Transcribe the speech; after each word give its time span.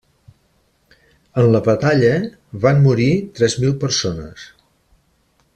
En 1.41 1.49
la 1.57 1.61
batalla 1.67 2.11
van 2.65 2.83
morir 2.89 3.13
tres 3.39 3.59
mil 3.65 3.79
persones. 3.87 4.51